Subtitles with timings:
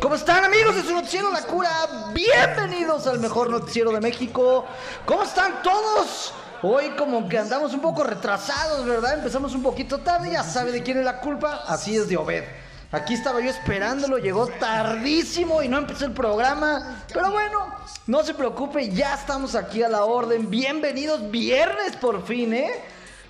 [0.00, 1.70] ¿Cómo están amigos de su noticiero La Cura?
[2.12, 4.64] Bienvenidos al mejor noticiero de México.
[5.04, 6.32] ¿Cómo están todos?
[6.62, 9.14] Hoy como que andamos un poco retrasados, ¿verdad?
[9.14, 11.64] Empezamos un poquito tarde, ya sabe de quién es la culpa.
[11.66, 12.44] Así es de Obed.
[12.92, 17.04] Aquí estaba yo esperándolo, llegó tardísimo y no empezó el programa.
[17.12, 17.74] Pero bueno,
[18.06, 20.50] no se preocupe, ya estamos aquí a la orden.
[20.50, 22.72] Bienvenidos, viernes por fin, ¿eh?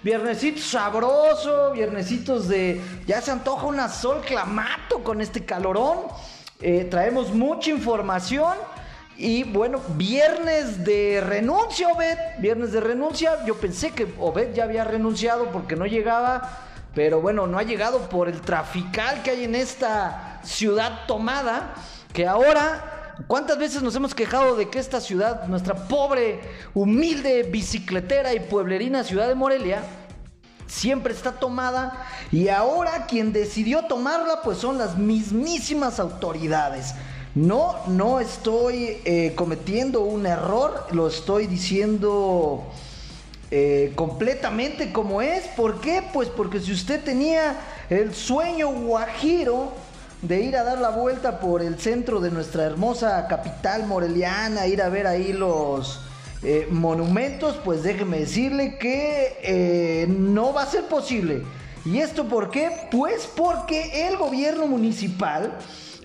[0.03, 2.81] Viernesito sabroso, viernesitos de...
[3.07, 5.99] Ya se antoja una sol clamato con este calorón.
[6.61, 8.55] Eh, traemos mucha información.
[9.17, 12.19] Y bueno, viernes de renuncia, Obed.
[12.39, 13.45] Viernes de renuncia.
[13.47, 16.65] Yo pensé que Obed ya había renunciado porque no llegaba.
[16.95, 21.75] Pero bueno, no ha llegado por el trafical que hay en esta ciudad tomada.
[22.13, 22.96] Que ahora
[23.27, 26.41] ¿Cuántas veces nos hemos quejado de que esta ciudad, nuestra pobre,
[26.75, 29.83] humilde, bicicletera y pueblerina ciudad de Morelia,
[30.67, 36.95] siempre está tomada y ahora quien decidió tomarla pues son las mismísimas autoridades.
[37.35, 42.71] No, no estoy eh, cometiendo un error, lo estoy diciendo
[43.51, 45.47] eh, completamente como es.
[45.49, 46.03] ¿Por qué?
[46.13, 47.57] Pues porque si usted tenía
[47.89, 49.73] el sueño guajiro
[50.23, 54.83] de ir a dar la vuelta por el centro de nuestra hermosa capital moreliana, ir
[54.83, 56.01] a ver ahí los
[56.43, 61.43] eh, monumentos, pues déjeme decirle que eh, no va a ser posible.
[61.85, 62.71] ¿Y esto por qué?
[62.91, 65.53] Pues porque el gobierno municipal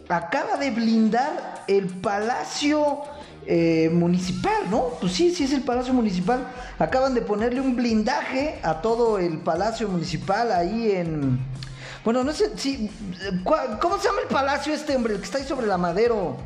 [0.10, 3.00] acaba de blindar el palacio
[3.48, 4.90] eh, municipal, ¿no?
[5.00, 6.48] Pues sí, sí es el palacio municipal.
[6.78, 11.40] Acaban de ponerle un blindaje a todo el palacio municipal ahí en
[12.04, 12.90] bueno, no sé si.
[13.44, 15.14] ¿Cómo se llama el palacio este, hombre?
[15.14, 16.38] El que está ahí sobre la madero.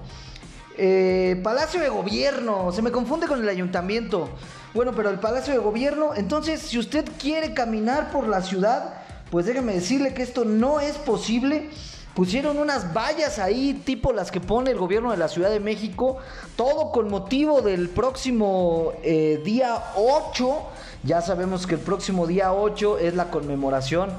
[0.77, 2.73] Eh, palacio de Gobierno.
[2.73, 4.29] Se me confunde con el ayuntamiento.
[4.73, 6.13] Bueno, pero el Palacio de Gobierno.
[6.13, 8.95] Entonces, si usted quiere caminar por la ciudad,
[9.31, 11.69] pues déjeme decirle que esto no es posible.
[12.13, 16.17] Pusieron unas vallas ahí, tipo las que pone el gobierno de la Ciudad de México,
[16.55, 20.59] todo con motivo del próximo eh, día 8.
[21.03, 24.11] Ya sabemos que el próximo día 8 es la conmemoración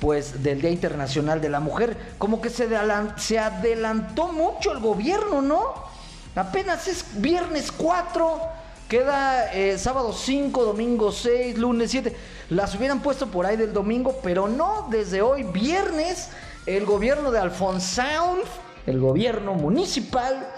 [0.00, 1.96] pues del Día Internacional de la Mujer.
[2.18, 2.68] Como que se,
[3.16, 5.88] se adelantó mucho el gobierno, ¿no?
[6.34, 8.40] Apenas es viernes 4,
[8.88, 12.16] queda eh, sábado 5, domingo 6, lunes 7.
[12.50, 16.30] Las hubieran puesto por ahí del domingo, pero no, desde hoy, viernes,
[16.66, 18.42] el gobierno de Alfonsound,
[18.86, 20.48] el gobierno municipal,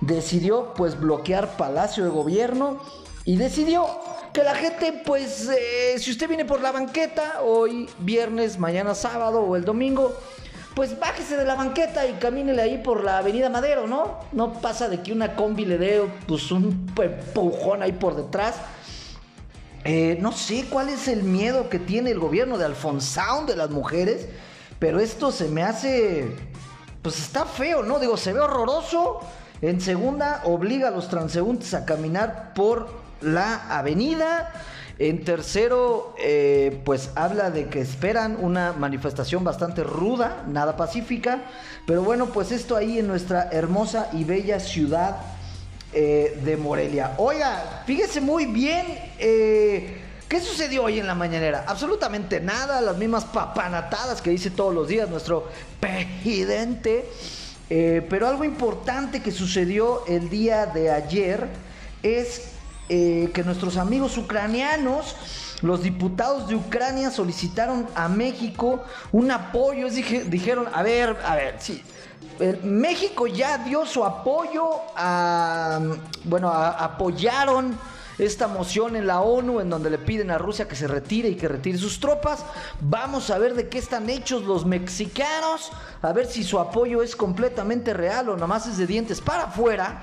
[0.00, 2.80] decidió pues bloquear Palacio de Gobierno
[3.24, 3.86] y decidió
[4.38, 9.40] que la gente, pues, eh, si usted viene por la banqueta, hoy viernes, mañana sábado
[9.40, 10.16] o el domingo,
[10.76, 14.20] pues bájese de la banqueta y camínele ahí por la avenida Madero, ¿no?
[14.30, 18.54] No pasa de que una combi le dé, pues, un empujón ahí por detrás.
[19.82, 23.70] Eh, no sé cuál es el miedo que tiene el gobierno de Alfonsán de las
[23.70, 24.28] mujeres,
[24.78, 26.30] pero esto se me hace,
[27.02, 27.98] pues está feo, ¿no?
[27.98, 29.18] Digo, se ve horroroso.
[29.62, 34.52] En segunda, obliga a los transeúntes a caminar por la avenida.
[34.98, 41.42] En tercero, eh, pues habla de que esperan una manifestación bastante ruda, nada pacífica.
[41.86, 45.18] Pero bueno, pues esto ahí en nuestra hermosa y bella ciudad
[45.92, 47.14] eh, de Morelia.
[47.18, 48.86] Oiga, fíjese muy bien.
[49.20, 51.64] Eh, ¿Qué sucedió hoy en la mañanera?
[51.68, 55.48] Absolutamente nada, las mismas papanatadas que dice todos los días nuestro
[55.80, 57.08] presidente.
[57.68, 61.48] pero algo importante que sucedió el día de ayer
[62.02, 62.57] es
[62.88, 65.16] eh, que nuestros amigos ucranianos,
[65.62, 68.82] los diputados de Ucrania solicitaron a México
[69.12, 69.88] un apoyo.
[69.90, 71.82] dijeron, a ver, a ver, sí.
[72.62, 75.80] México ya dio su apoyo a,
[76.24, 77.76] bueno, apoyaron
[78.18, 81.36] esta moción en la ONU en donde le piden a Rusia que se retire y
[81.36, 82.44] que retire sus tropas.
[82.80, 85.70] Vamos a ver de qué están hechos los mexicanos,
[86.02, 90.02] a ver si su apoyo es completamente real o nomás es de dientes para afuera.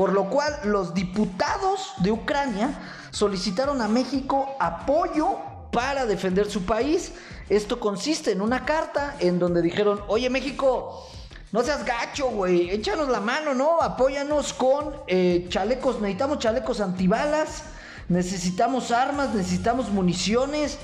[0.00, 2.72] Por lo cual los diputados de Ucrania
[3.10, 5.36] solicitaron a México apoyo
[5.72, 7.12] para defender su país.
[7.50, 11.06] Esto consiste en una carta en donde dijeron, oye México,
[11.52, 13.82] no seas gacho, güey, échanos la mano, ¿no?
[13.82, 17.64] Apóyanos con eh, chalecos, necesitamos chalecos antibalas,
[18.08, 20.78] necesitamos armas, necesitamos municiones,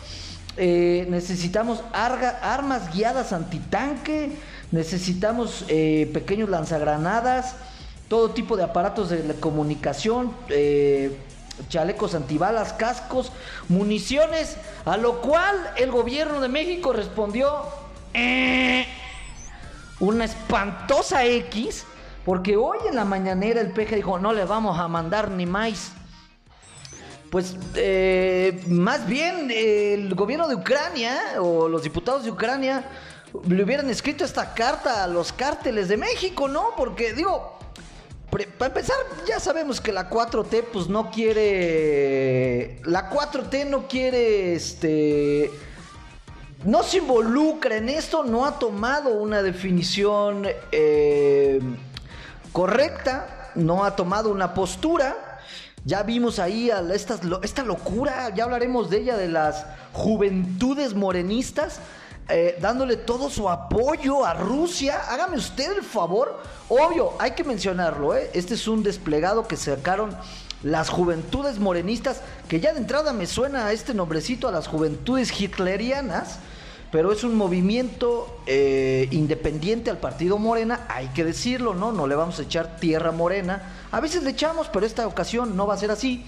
[0.58, 4.36] eh, necesitamos armas guiadas antitanque,
[4.72, 7.54] necesitamos eh, pequeños lanzagranadas
[8.08, 11.16] todo tipo de aparatos de comunicación, eh,
[11.68, 13.32] chalecos antibalas, cascos,
[13.68, 17.64] municiones, a lo cual el gobierno de México respondió
[18.14, 18.86] eh",
[19.98, 21.84] una espantosa X,
[22.24, 25.92] porque hoy en la mañanera el peje dijo, no le vamos a mandar ni más.
[27.30, 32.84] Pues eh, más bien el gobierno de Ucrania o los diputados de Ucrania
[33.48, 36.68] le hubieran escrito esta carta a los cárteles de México, ¿no?
[36.76, 37.58] Porque digo,
[38.44, 38.96] para empezar,
[39.26, 42.80] ya sabemos que la 4T pues no quiere...
[42.84, 45.50] La 4T no quiere, este...
[46.64, 51.60] No se involucra en esto, no ha tomado una definición eh,
[52.52, 55.40] correcta, no ha tomado una postura.
[55.84, 61.78] Ya vimos ahí esta locura, ya hablaremos de ella, de las juventudes morenistas
[62.28, 65.00] eh, dándole todo su apoyo a Rusia.
[65.08, 66.42] Hágame usted el favor.
[66.68, 68.30] Obvio, hay que mencionarlo, ¿eh?
[68.34, 70.16] Este es un desplegado que sacaron
[70.62, 75.40] las juventudes morenistas, que ya de entrada me suena a este nombrecito, a las juventudes
[75.40, 76.40] hitlerianas,
[76.90, 81.92] pero es un movimiento eh, independiente al partido Morena, hay que decirlo, ¿no?
[81.92, 83.74] No le vamos a echar tierra morena.
[83.92, 86.24] A veces le echamos, pero esta ocasión no va a ser así.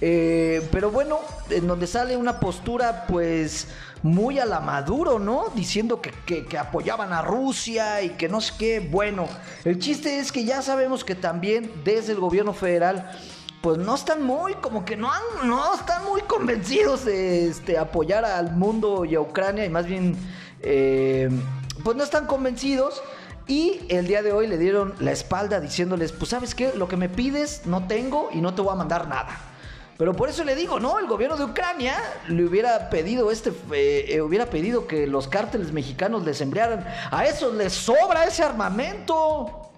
[0.00, 1.18] Eh, pero bueno,
[1.50, 3.66] en donde sale una postura pues
[4.02, 5.46] muy a la Maduro, ¿no?
[5.54, 8.80] Diciendo que, apoyaban a Rusia y que no sé qué.
[8.80, 9.28] Bueno,
[9.64, 13.10] el chiste es que ya sabemos que también desde el gobierno federal
[13.60, 15.10] pues no están muy, como que no,
[15.44, 20.16] no están muy convencidos de este, apoyar al mundo y a Ucrania y más bien,
[20.60, 21.28] eh,
[21.82, 23.02] pues no están convencidos.
[23.48, 26.96] Y el día de hoy le dieron la espalda diciéndoles, pues sabes qué, lo que
[26.96, 29.47] me pides no tengo y no te voy a mandar nada.
[29.98, 31.00] Pero por eso le digo, ¿no?
[31.00, 31.96] El gobierno de Ucrania
[32.28, 36.86] le hubiera pedido este, eh, eh, hubiera pedido que los cárteles mexicanos les enviaran.
[37.10, 39.72] A eso les sobra ese armamento.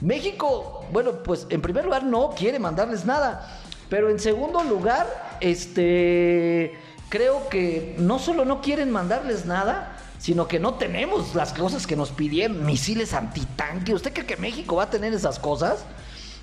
[0.00, 3.60] México, bueno, pues en primer lugar no quiere mandarles nada.
[3.88, 6.78] Pero en segundo lugar, este,
[7.08, 11.96] creo que no solo no quieren mandarles nada, sino que no tenemos las cosas que
[11.96, 13.94] nos pidieron, misiles antitanque.
[13.94, 15.84] ¿Usted cree que México va a tener esas cosas?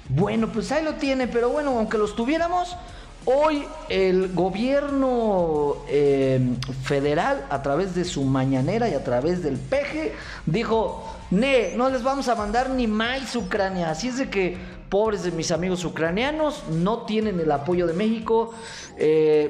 [0.10, 2.76] Bueno, pues ahí lo tiene, pero bueno, aunque los tuviéramos,
[3.26, 6.42] Hoy el gobierno eh,
[6.84, 10.14] federal, a través de su mañanera y a través del peje,
[10.46, 13.92] dijo, ne, no les vamos a mandar ni más Ucrania.
[13.92, 14.58] Así es de que,
[14.90, 18.54] pobres de mis amigos ucranianos, no tienen el apoyo de México.
[18.98, 19.50] Eh,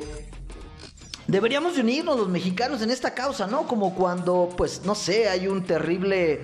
[1.25, 3.67] deberíamos unirnos los mexicanos en esta causa, ¿no?
[3.67, 6.43] Como cuando, pues, no sé, hay un terrible...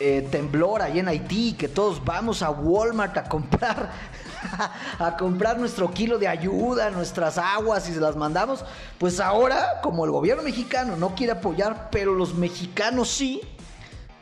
[0.00, 3.90] Eh, temblor ahí en Haití, que todos vamos a Walmart a comprar
[4.98, 8.64] a comprar nuestro kilo de ayuda, nuestras aguas y se las mandamos.
[8.98, 13.40] Pues ahora, como el gobierno mexicano no quiere apoyar, pero los mexicanos sí.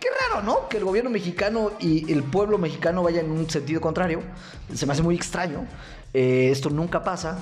[0.00, 0.68] Qué raro, ¿no?
[0.68, 4.22] Que el gobierno mexicano y el pueblo mexicano vayan en un sentido contrario.
[4.74, 5.66] Se me hace muy extraño.
[6.12, 7.38] Eh, esto nunca pasa.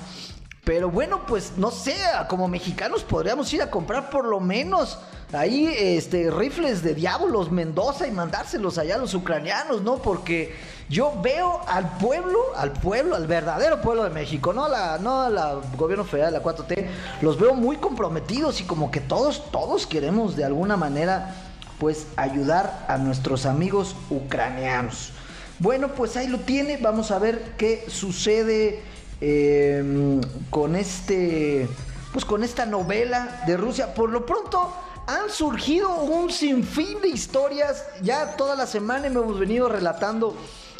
[0.65, 1.95] Pero bueno, pues no sé,
[2.27, 4.97] como mexicanos podríamos ir a comprar por lo menos
[5.31, 9.97] ahí este rifles de diablos Mendoza y mandárselos allá a los ucranianos, ¿no?
[9.97, 10.55] Porque
[10.89, 15.61] yo veo al pueblo, al pueblo, al verdadero pueblo de México, no la no la
[15.77, 16.87] gobierno federal, la 4T,
[17.21, 21.35] los veo muy comprometidos y como que todos todos queremos de alguna manera
[21.79, 25.11] pues ayudar a nuestros amigos ucranianos.
[25.59, 30.19] Bueno, pues ahí lo tiene, vamos a ver qué sucede Em,
[30.49, 31.67] con este,
[32.11, 33.93] pues con esta novela de Rusia.
[33.93, 34.73] Por lo pronto
[35.07, 37.85] han surgido un sinfín de historias.
[38.01, 40.35] Ya toda la semana hemos venido relatando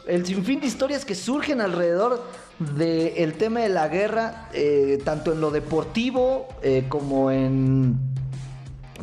[0.05, 2.23] el sinfín de historias que surgen alrededor
[2.59, 7.97] del tema de la guerra, eh, tanto en lo deportivo eh, como en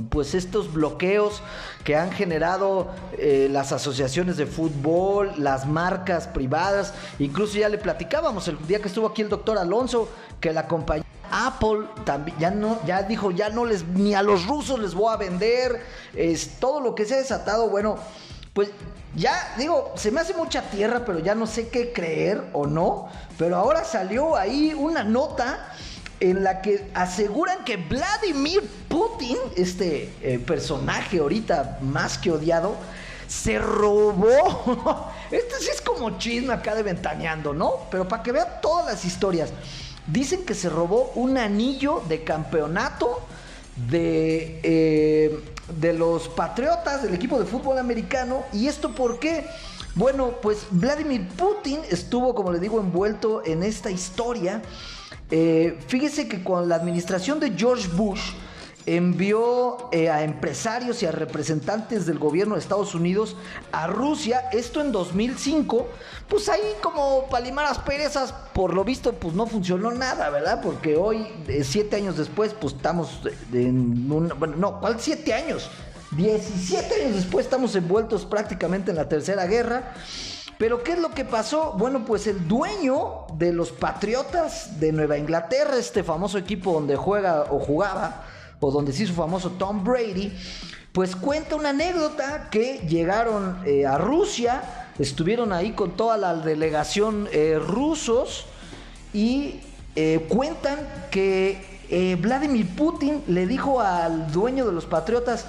[0.09, 1.43] pues estos bloqueos
[1.85, 8.49] que han generado eh, las asociaciones de fútbol, las marcas privadas, incluso ya le platicábamos
[8.49, 10.09] el día que estuvo aquí el doctor Alonso
[10.41, 14.47] que la compañía Apple también ya no ya dijo ya no les ni a los
[14.47, 15.83] rusos les voy a vender.
[16.15, 17.97] Es todo lo que se ha desatado bueno
[18.53, 18.71] pues
[19.17, 23.09] ya digo se me hace mucha tierra pero ya no sé qué creer o no.
[23.39, 25.73] Pero ahora salió ahí una nota
[26.23, 32.77] en la que aseguran que Vladimir Putin, este personaje ahorita más que odiado,
[33.27, 35.11] se robó.
[35.31, 37.73] este sí es como chisme acá de ventaneando, ¿no?
[37.91, 39.51] Pero para que vean todas las historias.
[40.07, 43.21] Dicen que se robó un anillo de campeonato
[43.89, 45.41] de, eh,
[45.79, 48.45] de los Patriotas, del equipo de fútbol americano.
[48.53, 49.47] ¿Y esto por qué?
[49.95, 54.63] Bueno, pues Vladimir Putin estuvo, como le digo, envuelto en esta historia
[55.31, 58.33] eh, fíjese que con la administración de George Bush
[58.85, 63.37] envió eh, a empresarios y a representantes del gobierno de Estados Unidos
[63.71, 65.87] a Rusia, esto en 2005,
[66.29, 70.61] pues ahí como palimaras perezas, por lo visto, pues no funcionó nada, ¿verdad?
[70.63, 71.29] Porque hoy,
[71.63, 73.21] siete años después, pues estamos
[73.53, 75.71] en bueno, no, ¿cuál siete años?
[76.17, 79.95] 17 años después estamos envueltos prácticamente en la tercera guerra.
[80.63, 81.73] Pero ¿qué es lo que pasó?
[81.77, 87.47] Bueno, pues el dueño de los Patriotas de Nueva Inglaterra, este famoso equipo donde juega
[87.51, 88.23] o jugaba,
[88.61, 90.33] o donde se hizo famoso Tom Brady,
[90.93, 97.29] pues cuenta una anécdota que llegaron eh, a Rusia, estuvieron ahí con toda la delegación
[97.33, 98.47] eh, rusos
[99.13, 99.63] y
[99.97, 100.79] eh, cuentan
[101.11, 101.73] que
[102.21, 105.45] Vladimir Putin le dijo al dueño de los patriotas,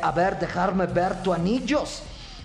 [0.00, 2.04] a ver, dejarme ver tu anillos.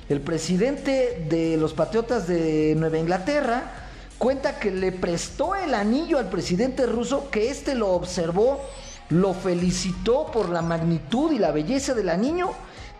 [0.09, 3.71] El presidente de los patriotas de Nueva Inglaterra
[4.17, 8.61] cuenta que le prestó el anillo al presidente ruso, que éste lo observó
[9.09, 12.51] lo felicitó por la magnitud y la belleza del anillo,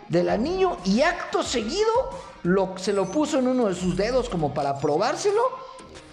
[0.08, 1.90] del anillo y acto seguido
[2.44, 5.42] lo, se lo puso en uno de sus dedos como para probárselo,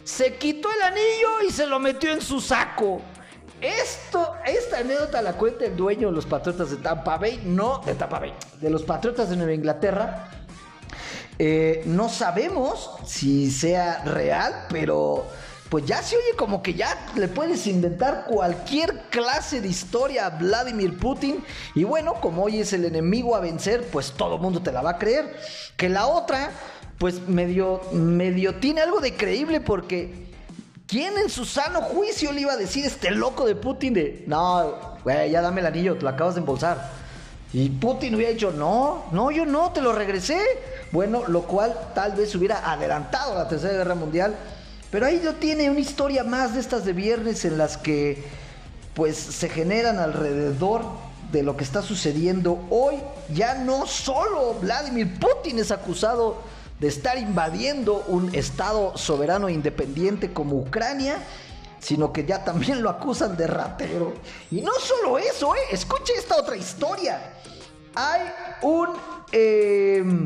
[0.04, 3.02] se quitó el anillo y se lo metió en su saco.
[3.62, 7.96] Esto, esta anécdota la cuenta el dueño de los Patriotas de Tampa Bay, no de
[7.96, 10.30] Tampa Bay, de los Patriotas de Nueva Inglaterra.
[11.38, 15.26] Eh, no sabemos si sea real, pero
[15.70, 20.30] pues ya se oye como que ya le puedes inventar cualquier clase de historia a
[20.30, 21.44] Vladimir Putin.
[21.74, 24.82] Y bueno, como hoy es el enemigo a vencer, pues todo el mundo te la
[24.82, 25.36] va a creer.
[25.76, 26.52] Que la otra,
[26.98, 30.32] pues medio, medio tiene algo de creíble porque
[30.88, 34.98] ¿quién en su sano juicio le iba a decir este loco de Putin de, no,
[35.04, 37.05] güey, ya dame el anillo, te lo acabas de embolsar?
[37.54, 40.40] Y Putin hubiera dicho, no, no, yo no, te lo regresé.
[40.92, 44.36] Bueno, lo cual tal vez hubiera adelantado la Tercera Guerra Mundial
[44.96, 48.24] pero ahí no tiene una historia más de estas de viernes en las que
[48.94, 50.86] pues se generan alrededor
[51.34, 52.96] de lo que está sucediendo hoy.
[53.34, 56.38] Ya no solo Vladimir Putin es acusado
[56.80, 61.18] de estar invadiendo un estado soberano e independiente como Ucrania,
[61.86, 64.16] sino que ya también lo acusan de ratero.
[64.50, 65.60] Y no solo eso, ¿eh?
[65.72, 67.34] escuche esta otra historia.
[67.94, 68.22] Hay
[68.64, 68.90] un...
[69.32, 70.26] Em,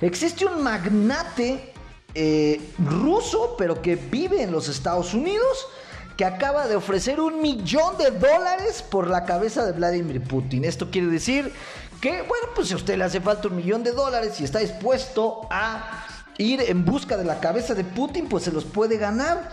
[0.00, 1.74] existe un magnate
[2.14, 5.68] eh, ruso, pero que vive en los Estados Unidos,
[6.16, 10.64] que acaba de ofrecer un millón de dólares por la cabeza de Vladimir Putin.
[10.64, 11.52] Esto quiere decir
[12.00, 14.60] que, bueno, pues si a usted le hace falta un millón de dólares y está
[14.60, 16.06] dispuesto a
[16.38, 19.52] ir en busca de la cabeza de Putin, pues se los puede ganar.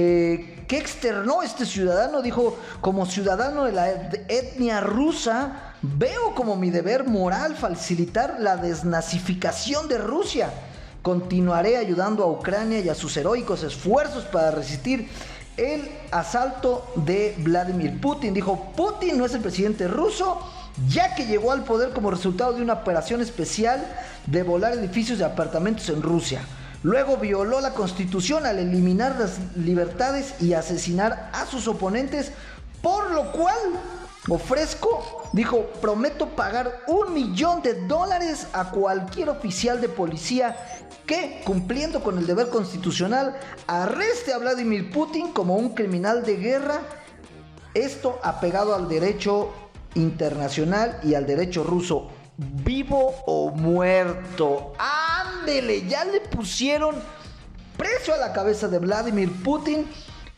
[0.00, 2.22] Eh, ¿Qué externó este ciudadano?
[2.22, 3.90] Dijo, como ciudadano de la
[4.28, 10.52] etnia rusa, veo como mi deber moral facilitar la desnazificación de Rusia
[11.02, 15.08] Continuaré ayudando a Ucrania y a sus heroicos esfuerzos para resistir
[15.56, 18.34] el asalto de Vladimir Putin.
[18.34, 20.38] Dijo, Putin no es el presidente ruso,
[20.88, 23.84] ya que llegó al poder como resultado de una operación especial
[24.26, 26.42] de volar edificios de apartamentos en Rusia.
[26.82, 32.30] Luego violó la constitución al eliminar las libertades y asesinar a sus oponentes,
[32.82, 33.56] por lo cual
[34.28, 40.56] ofrezco, dijo, prometo pagar un millón de dólares a cualquier oficial de policía
[41.06, 46.80] que, cumpliendo con el deber constitucional, arreste a Vladimir Putin como un criminal de guerra,
[47.74, 49.50] esto apegado al derecho
[49.94, 52.08] internacional y al derecho ruso,
[52.38, 54.72] vivo o muerto.
[54.78, 56.94] Ándele, ya le pusieron
[57.76, 59.86] precio a la cabeza de Vladimir Putin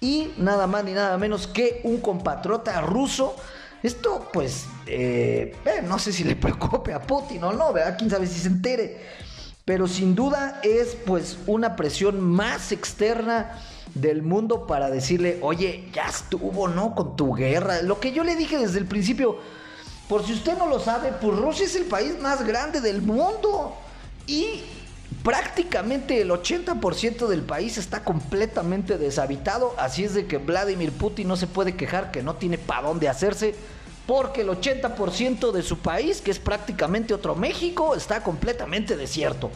[0.00, 3.36] y nada más ni nada menos que un compatriota ruso.
[3.82, 7.96] Esto pues, eh, eh, no sé si le preocupe a Putin o no, ¿verdad?
[7.96, 9.20] Quién sabe si se entere
[9.70, 13.52] pero sin duda es pues una presión más externa
[13.94, 16.96] del mundo para decirle, oye, ya estuvo, ¿no?
[16.96, 17.80] Con tu guerra.
[17.82, 19.38] Lo que yo le dije desde el principio,
[20.10, 23.76] por si usted no lo sabe, pues Rusia es el país más grande del mundo
[24.26, 24.60] y
[25.22, 31.36] prácticamente el 80% del país está completamente deshabitado, así es de que Vladimir Putin no
[31.36, 33.54] se puede quejar que no tiene para dónde hacerse
[34.04, 39.52] porque el 80% de su país, que es prácticamente otro México, está completamente desierto.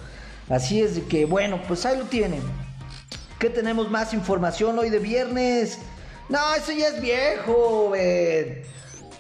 [0.48, 2.42] Así es de que, bueno, pues ahí lo tienen.
[3.40, 5.78] ¿Qué tenemos más información hoy de viernes?
[6.28, 7.94] No, eso ya es viejo.
[7.96, 8.64] Eh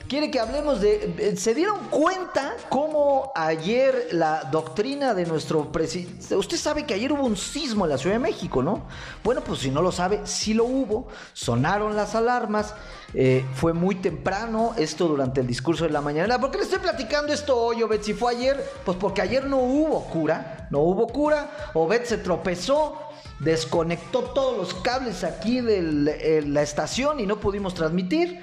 [0.08, 1.14] quiere que hablemos de...
[1.18, 6.36] Eh, ¿Se dieron cuenta cómo ayer la doctrina de nuestro presidente...
[6.36, 8.86] Usted sabe que ayer hubo un sismo en la Ciudad de México, ¿no?
[9.22, 11.08] Bueno, pues si no lo sabe, sí lo hubo.
[11.32, 12.74] Sonaron las alarmas.
[13.14, 16.40] Eh, fue muy temprano esto durante el discurso de la mañana.
[16.40, 18.02] ¿Por qué le estoy platicando esto hoy, Obed?
[18.02, 20.68] Si fue ayer, pues porque ayer no hubo cura.
[20.70, 21.70] No hubo cura.
[21.74, 22.98] Obed se tropezó
[23.40, 28.40] desconectó todos los cables aquí de la estación y no pudimos transmitir.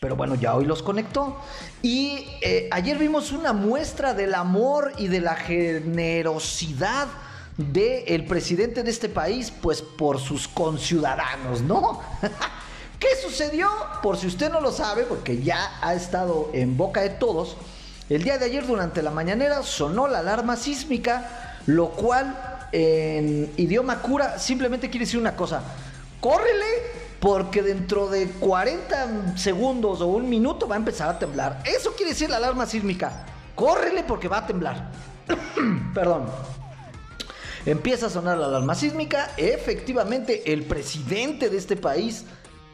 [0.00, 1.36] Pero bueno, ya hoy los conectó.
[1.82, 7.08] Y eh, ayer vimos una muestra del amor y de la generosidad
[7.56, 12.00] del presidente de este país, pues por sus conciudadanos, ¿no?
[12.98, 13.68] ¿Qué sucedió?
[14.02, 17.56] Por si usted no lo sabe, porque ya ha estado en boca de todos,
[18.08, 24.00] el día de ayer durante la mañanera sonó la alarma sísmica, lo cual en idioma
[24.00, 25.62] cura simplemente quiere decir una cosa,
[26.20, 26.66] córrele
[27.26, 31.60] porque dentro de 40 segundos o un minuto va a empezar a temblar.
[31.64, 33.26] Eso quiere decir la alarma sísmica.
[33.56, 34.92] Córrele porque va a temblar.
[35.92, 36.26] Perdón.
[37.64, 39.32] Empieza a sonar la alarma sísmica.
[39.36, 42.26] Efectivamente, el presidente de este país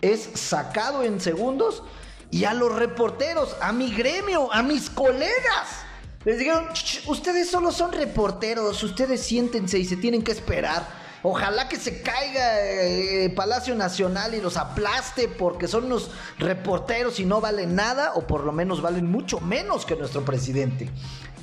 [0.02, 1.82] es sacado en segundos.
[2.30, 5.80] Y a los reporteros, a mi gremio, a mis colegas,
[6.26, 6.66] les dijeron,
[7.06, 11.01] ustedes solo son reporteros, ustedes siéntense y se tienen que esperar.
[11.24, 17.24] Ojalá que se caiga eh, Palacio Nacional y los aplaste porque son unos reporteros y
[17.24, 20.90] no valen nada o por lo menos valen mucho menos que nuestro presidente.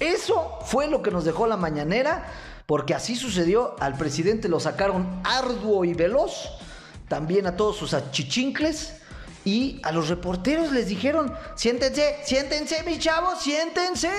[0.02, 2.26] Eso fue lo que nos dejó la mañanera
[2.66, 3.78] porque así sucedió.
[3.80, 6.50] Al presidente lo sacaron arduo y veloz,
[7.08, 8.96] también a todos sus achichincles.
[9.46, 14.12] Y a los reporteros les dijeron, siéntense, siéntense mis chavos, siéntense.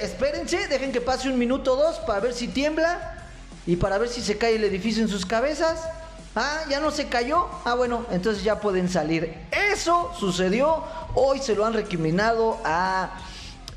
[0.00, 3.19] espérense, dejen que pase un minuto o dos para ver si tiembla
[3.66, 5.88] y para ver si se cae el edificio en sus cabezas.
[6.36, 7.48] Ah, ya no se cayó.
[7.64, 9.34] Ah, bueno, entonces ya pueden salir.
[9.50, 10.84] Eso sucedió.
[11.14, 13.18] Hoy se lo han recriminado a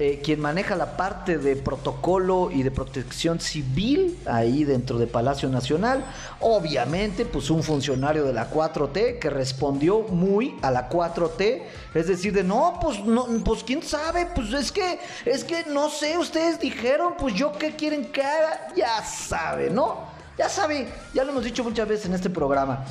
[0.05, 5.47] eh, quien maneja la parte de protocolo y de protección civil ahí dentro de Palacio
[5.47, 6.03] Nacional.
[6.41, 11.61] Obviamente, pues un funcionario de la 4T que respondió muy a la 4T,
[11.93, 15.89] es decir, de no, pues no, pues quién sabe, pues es que, es que no
[15.89, 20.11] sé, ustedes dijeron, pues yo qué quieren que haga, ya sabe, ¿no?
[20.37, 22.83] Ya sabe, ya lo hemos dicho muchas veces en este programa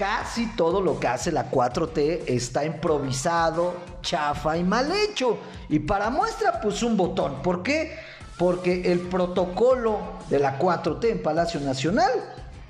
[0.00, 5.36] casi todo lo que hace la 4T está improvisado, chafa y mal hecho.
[5.68, 7.42] Y para muestra, pues un botón.
[7.42, 7.98] ¿Por qué?
[8.38, 9.98] Porque el protocolo
[10.30, 12.10] de la 4T en Palacio Nacional,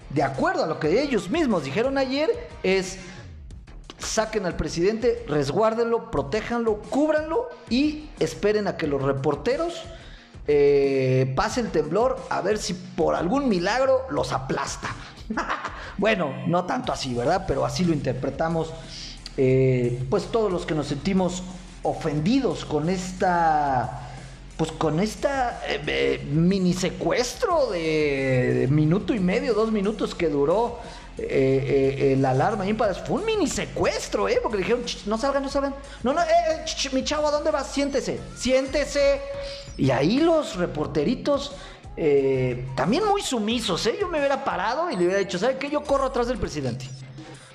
[0.08, 2.98] de acuerdo a lo que ellos mismos dijeron ayer, es
[4.00, 9.84] saquen al presidente, resguárdenlo, protéjanlo, cúbranlo y esperen a que los reporteros
[10.48, 14.88] eh, pase el temblor a ver si por algún milagro los aplasta.
[15.98, 17.44] bueno, no tanto así, ¿verdad?
[17.46, 18.72] Pero así lo interpretamos,
[19.36, 21.42] eh, pues todos los que nos sentimos
[21.82, 24.06] ofendidos con esta
[24.56, 30.78] pues con esta eh, mini secuestro de, minuto y medio, dos minutos que duró
[31.16, 32.66] eh, la alarma
[33.06, 34.38] fue un mini secuestro, ¿eh?
[34.42, 35.74] Porque dijeron, no salgan, no salgan.
[36.02, 36.20] No, no,
[36.92, 37.68] mi chavo, ¿a dónde vas?
[37.68, 39.22] Siéntese, siéntese.
[39.78, 41.54] Y ahí los reporteritos
[41.96, 43.96] eh, también muy sumisos, ¿eh?
[44.00, 45.68] Yo me hubiera parado y le hubiera dicho, ¿sabe qué?
[45.70, 46.88] Yo corro atrás del presidente.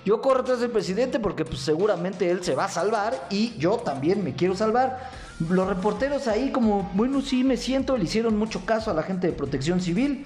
[0.06, 3.78] Yo corro atrás del presidente porque pues, seguramente él se va a salvar y yo
[3.78, 5.10] también me quiero salvar.
[5.50, 9.28] Los reporteros ahí como, bueno, sí, me siento, le hicieron mucho caso a la gente
[9.28, 10.26] de protección civil.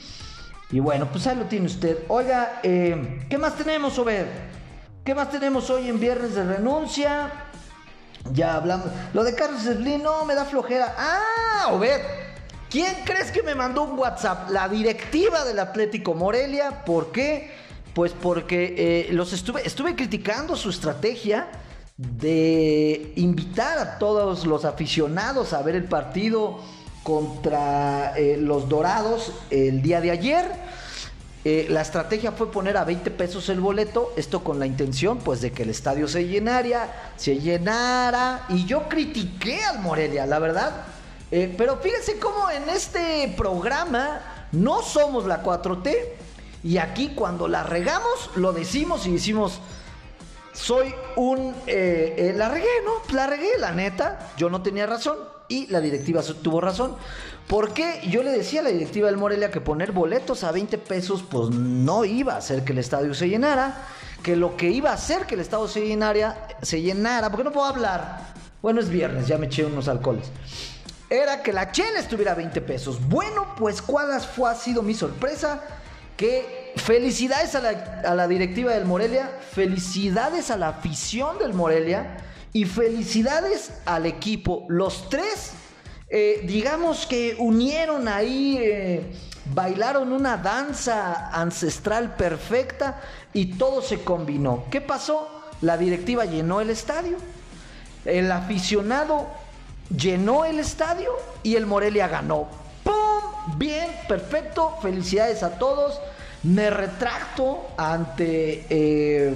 [0.71, 1.99] Y bueno, pues ahí lo tiene usted.
[2.09, 4.25] Oiga, eh, ¿qué más tenemos, Obed?
[5.03, 7.31] ¿Qué más tenemos hoy en Viernes de Renuncia?
[8.33, 8.87] Ya hablamos.
[9.13, 10.93] Lo de Carlos Slim, no, me da flojera.
[10.97, 12.01] Ah, Obed.
[12.69, 14.51] ¿Quién crees que me mandó un WhatsApp?
[14.51, 16.85] La directiva del Atlético Morelia.
[16.85, 17.49] ¿Por qué?
[17.95, 21.47] Pues porque eh, los estuve, estuve criticando su estrategia
[21.97, 26.59] de invitar a todos los aficionados a ver el partido
[27.01, 30.45] contra eh, los Dorados el día de ayer.
[31.45, 35.41] Eh, la estrategia fue poner a 20 pesos el boleto, esto con la intención pues
[35.41, 40.85] de que el estadio se llenara, se llenara y yo critiqué al Morelia, la verdad,
[41.31, 45.95] eh, pero fíjense cómo en este programa no somos la 4T.
[46.63, 49.59] Y aquí cuando la regamos, lo decimos y decimos,
[50.53, 51.55] soy un...
[51.67, 53.13] Eh, eh, la regué, ¿no?
[53.15, 54.31] La regué, la neta.
[54.37, 56.95] Yo no tenía razón y la directiva tuvo razón.
[57.47, 61.23] Porque yo le decía a la directiva del Morelia que poner boletos a 20 pesos
[61.27, 63.87] pues no iba a hacer que el estadio se llenara.
[64.21, 67.53] Que lo que iba a hacer que el estadio se llenara, se llenara, porque no
[67.53, 68.33] puedo hablar.
[68.61, 70.29] Bueno, es viernes, ya me eché unos alcoholes
[71.09, 72.99] era que la chela estuviera a 20 pesos.
[73.07, 75.61] Bueno, pues cuál fue, ha sido mi sorpresa.
[76.15, 77.61] Que felicidades a
[78.13, 82.17] la, directiva del Morelia, felicidades a la afición del Morelia
[82.51, 84.65] y felicidades al equipo.
[84.67, 85.51] Los tres,
[86.09, 89.13] eh, digamos que unieron ahí, eh,
[89.53, 93.01] bailaron una danza ancestral perfecta
[93.33, 94.65] y todo se combinó.
[94.69, 95.27] ¿Qué pasó?
[95.61, 97.17] La directiva llenó el estadio.
[98.03, 99.27] El aficionado
[99.95, 101.11] llenó el estadio
[101.43, 102.47] y el Morelia ganó.
[102.83, 103.57] ¡Pum!
[103.57, 104.77] Bien, perfecto.
[104.81, 105.99] Felicidades a todos.
[106.43, 109.33] Me retracto ante eh,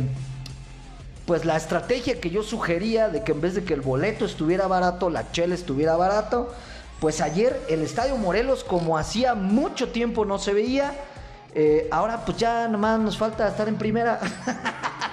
[1.25, 4.67] pues la estrategia que yo sugería de que en vez de que el boleto estuviera
[4.67, 6.53] barato, la chela estuviera barato.
[6.99, 10.93] Pues ayer el Estadio Morelos, como hacía mucho tiempo no se veía,
[11.53, 14.19] eh, ahora pues ya nomás nos falta estar en primera.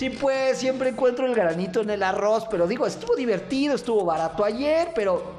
[0.00, 4.46] Sí, pues siempre encuentro el granito en el arroz, pero digo, estuvo divertido, estuvo barato
[4.46, 5.34] ayer, pero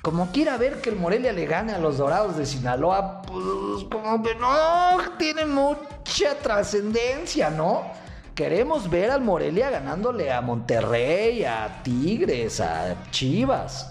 [0.00, 4.22] como quiera ver que el Morelia le gane a los Dorados de Sinaloa, pues como
[4.22, 7.82] que no tiene mucha trascendencia, ¿no?
[8.32, 13.90] Queremos ver al Morelia ganándole a Monterrey, a Tigres, a Chivas.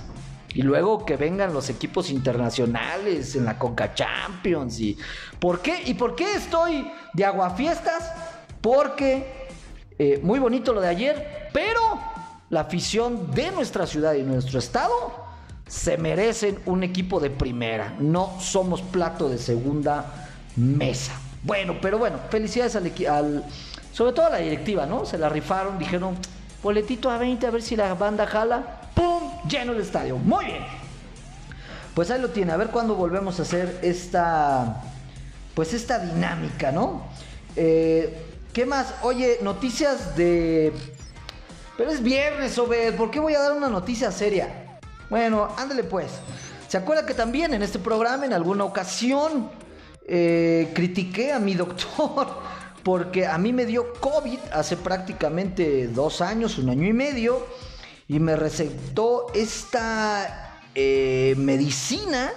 [0.53, 4.79] Y luego que vengan los equipos internacionales en la Conca Champions.
[4.79, 4.97] Y,
[5.41, 5.83] ¿Por qué?
[5.87, 8.13] ¿Y por qué estoy de aguafiestas?
[8.61, 9.38] Porque
[9.99, 11.81] eh, muy bonito lo de ayer, pero
[12.49, 15.13] la afición de nuestra ciudad y nuestro estado
[15.67, 17.95] se merecen un equipo de primera.
[17.99, 21.11] No somos plato de segunda mesa.
[21.43, 23.43] Bueno, pero bueno, felicidades al, al
[23.91, 25.05] sobre todo a la directiva, ¿no?
[25.05, 26.15] Se la rifaron, dijeron,
[26.63, 28.81] boletito a 20, a ver si la banda jala.
[28.95, 29.21] ¡Pum!
[29.49, 30.15] Lleno el estadio.
[30.15, 30.63] Muy bien.
[31.93, 32.53] Pues ahí lo tiene.
[32.53, 34.81] A ver cuándo volvemos a hacer esta.
[35.53, 37.03] Pues esta dinámica, ¿no?
[37.57, 38.28] Eh,
[38.59, 38.93] ¿Qué más?
[39.03, 40.73] Oye, noticias de.
[41.77, 42.93] Pero es viernes, Obed.
[42.95, 44.77] ¿Por qué voy a dar una noticia seria?
[45.09, 46.11] Bueno, ándale pues.
[46.67, 49.49] ¿Se acuerda que también en este programa, en alguna ocasión,
[50.05, 52.27] eh, critiqué a mi doctor?
[52.83, 57.47] Porque a mí me dio COVID hace prácticamente dos años, un año y medio
[58.09, 62.33] y me recetó esta eh, medicina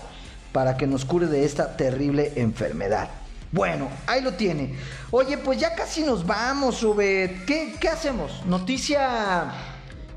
[0.53, 3.09] para que nos cure de esta terrible enfermedad.
[3.53, 4.75] Bueno, ahí lo tiene.
[5.11, 7.43] Oye, pues ya casi nos vamos, Sube.
[7.47, 8.45] ¿Qué, ¿Qué hacemos?
[8.47, 9.53] ¿Noticia,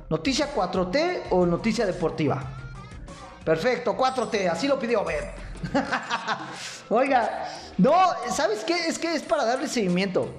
[0.10, 2.42] ¿Noticia 4T o noticia deportiva?
[3.44, 5.34] Perfecto, 4T, así lo pidió ver.
[6.90, 7.94] Oiga, no,
[8.32, 8.88] ¿sabes qué?
[8.88, 10.30] Es que es para darle seguimiento.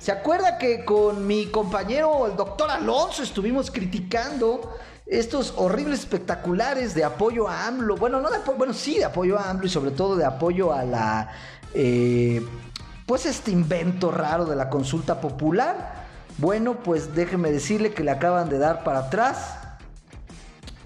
[0.00, 4.76] ¿Se acuerda que con mi compañero, el doctor Alonso, estuvimos criticando
[5.06, 7.96] estos horribles espectaculares de apoyo a AMLO?
[7.96, 10.72] Bueno, no de apoyo, bueno, sí de apoyo a AMLO y sobre todo de apoyo
[10.72, 11.30] a la
[11.74, 12.44] eh,
[13.06, 16.06] pues este invento raro de la consulta popular.
[16.38, 19.58] Bueno, pues déjeme decirle que le acaban de dar para atrás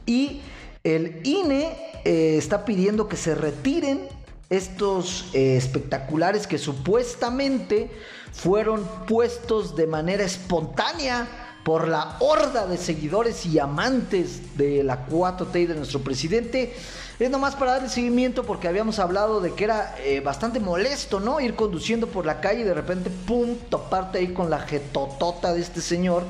[0.06, 0.40] y
[0.84, 4.08] el INE eh, está pidiendo que se retiren
[4.50, 7.90] estos eh, espectaculares que supuestamente
[8.32, 15.62] fueron puestos de manera espontánea por la horda de seguidores y amantes de la 4T
[15.62, 16.76] y de nuestro presidente.
[17.18, 21.40] Es nomás para darle seguimiento porque habíamos hablado de que era eh, bastante molesto, ¿no?
[21.40, 25.60] Ir conduciendo por la calle y de repente, ¡pum!, toparte ahí con la jetotota de
[25.60, 26.22] este señor.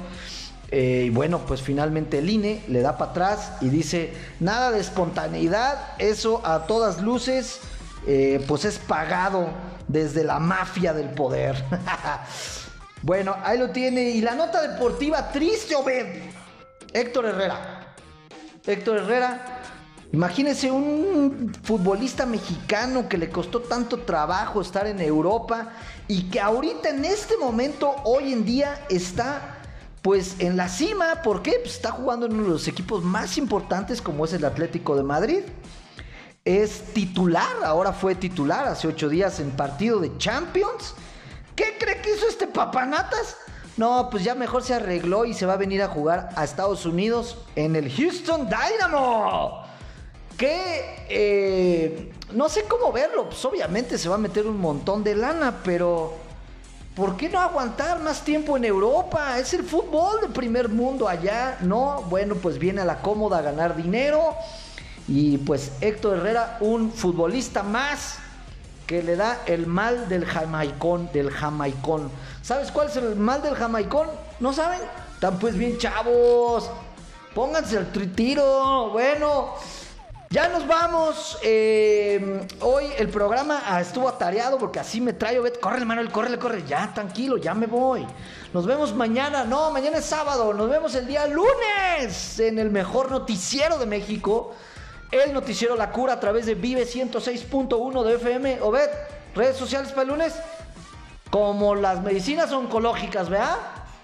[0.70, 4.80] Eh, y bueno, pues finalmente el INE le da para atrás y dice, nada de
[4.80, 7.60] espontaneidad, eso a todas luces,
[8.06, 9.50] eh, pues es pagado
[9.86, 11.62] desde la mafia del poder.
[13.06, 14.10] Bueno, ahí lo tiene.
[14.10, 16.22] Y la nota deportiva triste, Obed.
[16.92, 17.94] Héctor Herrera.
[18.66, 19.62] Héctor Herrera.
[20.12, 25.68] Imagínese un futbolista mexicano que le costó tanto trabajo estar en Europa
[26.08, 29.58] y que ahorita en este momento, hoy en día, está
[30.02, 31.22] pues en la cima.
[31.22, 31.60] ¿Por qué?
[31.62, 35.04] Pues está jugando en uno de los equipos más importantes como es el Atlético de
[35.04, 35.42] Madrid.
[36.44, 40.96] Es titular, ahora fue titular hace ocho días en partido de Champions
[41.56, 43.36] ¿Qué cree que hizo este papanatas?
[43.76, 46.86] No, pues ya mejor se arregló y se va a venir a jugar a Estados
[46.86, 49.64] Unidos en el Houston Dynamo.
[50.36, 55.14] Que eh, no sé cómo verlo, pues obviamente se va a meter un montón de
[55.14, 56.26] lana, pero
[56.96, 59.38] ¿Por qué no aguantar más tiempo en Europa?
[59.38, 62.02] Es el fútbol de primer mundo allá, ¿no?
[62.08, 64.34] Bueno, pues viene a la cómoda a ganar dinero.
[65.06, 68.16] Y pues Héctor Herrera, un futbolista más
[68.86, 72.10] que le da el mal del jamaicón, del jamaicón.
[72.42, 74.08] ¿Sabes cuál es el mal del jamaicón?
[74.38, 74.80] ¿No saben?
[75.14, 76.70] Están pues bien chavos.
[77.34, 78.90] Pónganse el tritiro.
[78.90, 79.54] Bueno,
[80.30, 81.38] ya nos vamos.
[81.42, 85.38] Eh, hoy el programa ah, estuvo atareado porque así me trae.
[85.60, 86.64] Corre, Manuel, corre, corre.
[86.66, 88.06] Ya, tranquilo, ya me voy.
[88.52, 89.44] Nos vemos mañana.
[89.44, 90.54] No, mañana es sábado.
[90.54, 94.54] Nos vemos el día lunes en el mejor noticiero de México.
[95.10, 98.60] El noticiero La Cura a través de Vive 106.1 de FM.
[98.60, 98.88] Obed,
[99.34, 100.34] redes sociales para el lunes.
[101.30, 103.56] Como las medicinas oncológicas, ¿verdad?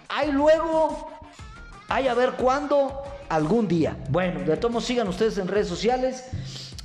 [0.09, 1.09] Hay luego.
[1.88, 3.97] Hay a ver cuándo algún día.
[4.11, 6.25] Bueno, de todos sigan ustedes en redes sociales.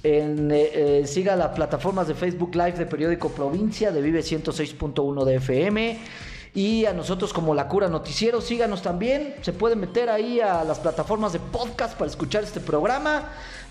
[0.04, 5.26] En, eh, eh, siga las plataformas de Facebook Live de Periódico Provincia, de Vive 106.1
[5.26, 6.00] de FM.
[6.58, 9.36] Y a nosotros como La Cura Noticiero, síganos también.
[9.44, 13.30] Se pueden meter ahí a las plataformas de podcast para escuchar este programa.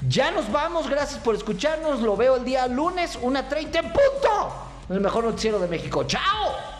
[0.08, 2.00] Ya nos vamos, gracias por escucharnos.
[2.00, 4.52] Lo veo el día lunes, una 30 en punto.
[4.88, 6.04] El mejor noticiero de México.
[6.04, 6.75] ¡Chao!